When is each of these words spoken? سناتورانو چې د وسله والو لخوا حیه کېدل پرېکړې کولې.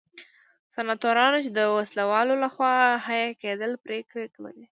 سناتورانو 0.75 1.37
چې 1.45 1.51
د 1.57 1.61
وسله 1.77 2.03
والو 2.11 2.33
لخوا 2.43 2.73
حیه 3.05 3.29
کېدل 3.43 3.71
پرېکړې 3.85 4.25
کولې. 4.35 4.59